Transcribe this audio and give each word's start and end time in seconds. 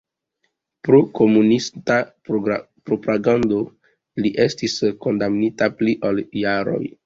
Pro 0.87 0.99
komunista 1.19 1.97
propagando 2.31 3.61
li 4.25 4.35
estis 4.49 4.81
kondamnita 5.07 5.73
pli 5.79 5.99
ol 6.11 6.27
jaron. 6.47 6.95